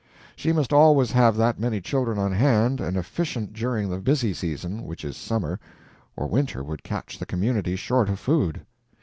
She 0.35 0.51
must 0.51 0.73
always 0.73 1.11
have 1.11 1.37
that 1.37 1.59
many 1.59 1.79
children 1.79 2.17
on 2.17 2.31
hand 2.31 2.81
and 2.81 2.97
efficient 2.97 3.53
during 3.53 3.87
the 3.87 3.99
busy 3.99 4.33
season, 4.33 4.83
which 4.83 5.05
is 5.05 5.15
summer, 5.15 5.59
or 6.15 6.25
winter 6.25 6.63
would 6.63 6.81
catch 6.83 7.19
the 7.19 7.25
community 7.27 7.75
short 7.75 8.09
of 8.09 8.17
food. 8.19 8.65